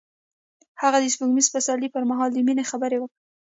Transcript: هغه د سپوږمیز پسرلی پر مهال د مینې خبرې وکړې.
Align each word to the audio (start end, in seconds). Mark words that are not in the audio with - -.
هغه 0.81 0.97
د 1.01 1.05
سپوږمیز 1.13 1.47
پسرلی 1.53 1.89
پر 1.95 2.03
مهال 2.09 2.29
د 2.33 2.37
مینې 2.47 2.63
خبرې 2.71 2.97
وکړې. 2.99 3.19